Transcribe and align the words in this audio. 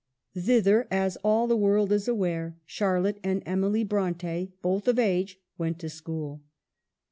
Thither, 0.35 0.87
as 0.89 1.15
all 1.17 1.45
the 1.45 1.55
world 1.55 1.91
is 1.91 2.07
aware, 2.07 2.57
Charlotte 2.65 3.19
and 3.23 3.43
Emily 3.45 3.83
Bronte, 3.83 4.51
both 4.63 4.87
of 4.87 4.97
age, 4.97 5.39
went 5.59 5.77
to 5.77 5.89
school. 5.89 6.41